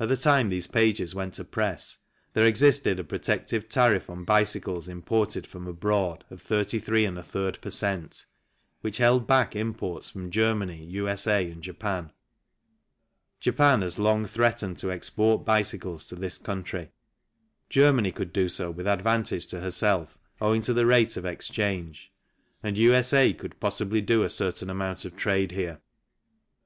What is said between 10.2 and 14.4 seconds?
Germany, U.S.A., and Japan. Japan has long